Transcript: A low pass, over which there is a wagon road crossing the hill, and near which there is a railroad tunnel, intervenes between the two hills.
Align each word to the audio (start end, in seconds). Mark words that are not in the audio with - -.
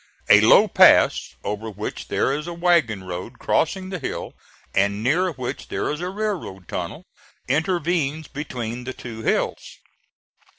A 0.29 0.41
low 0.41 0.67
pass, 0.67 1.35
over 1.43 1.69
which 1.69 2.07
there 2.07 2.33
is 2.33 2.47
a 2.47 2.55
wagon 2.55 3.03
road 3.03 3.37
crossing 3.37 3.89
the 3.91 3.99
hill, 3.99 4.33
and 4.73 5.03
near 5.03 5.29
which 5.33 5.67
there 5.67 5.91
is 5.91 6.01
a 6.01 6.09
railroad 6.09 6.67
tunnel, 6.67 7.03
intervenes 7.47 8.27
between 8.27 8.85
the 8.85 8.93
two 8.93 9.21
hills. 9.21 9.77